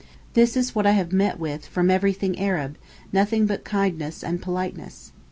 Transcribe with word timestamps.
This 0.33 0.57
is 0.57 0.73
what 0.73 0.87
I 0.87 0.93
have 0.93 1.11
met 1.11 1.37
with 1.39 1.67
from 1.67 1.91
everything 1.91 2.39
Arab—nothing 2.39 3.45
but 3.45 3.63
kindness 3.63 4.23
and 4.23 4.41
politeness. 4.41 5.11